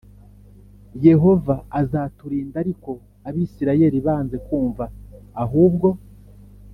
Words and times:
Yehova 1.07 1.55
azaturinda 1.81 2.55
ariko 2.63 2.91
abisirayeli 3.27 3.97
banze 4.05 4.35
kumva 4.45 4.83
ahubwo 5.43 5.89